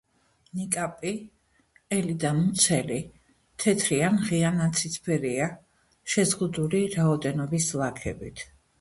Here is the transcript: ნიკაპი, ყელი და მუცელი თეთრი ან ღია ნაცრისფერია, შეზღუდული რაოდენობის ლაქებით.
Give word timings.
ნიკაპი, 0.59 1.11
ყელი 1.79 2.15
და 2.23 2.31
მუცელი 2.37 2.97
თეთრი 3.65 4.01
ან 4.09 4.19
ღია 4.25 4.53
ნაცრისფერია, 4.57 5.53
შეზღუდული 6.17 6.85
რაოდენობის 6.99 7.73
ლაქებით. 7.83 8.49